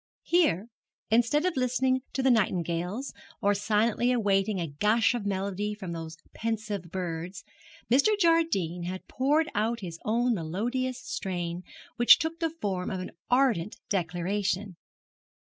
Here, 0.23 0.65
instead 1.11 1.45
of 1.45 1.55
listening 1.55 2.01
to 2.13 2.23
the 2.23 2.31
nightingales, 2.31 3.13
or 3.39 3.53
silently 3.53 4.11
awaiting 4.11 4.59
a 4.59 4.65
gush 4.67 5.13
of 5.13 5.27
melody 5.27 5.75
from 5.75 5.91
those 5.91 6.17
pensive 6.33 6.89
birds, 6.89 7.43
Mr. 7.87 8.17
Jardine 8.17 8.85
had 8.85 9.07
poured 9.07 9.51
out 9.53 9.81
his 9.81 9.99
own 10.03 10.33
melodious 10.33 10.97
strain, 10.97 11.61
which 11.97 12.17
took 12.17 12.39
the 12.39 12.49
form 12.49 12.89
of 12.89 12.99
an 12.99 13.11
ardent 13.29 13.77
declaration. 13.89 14.75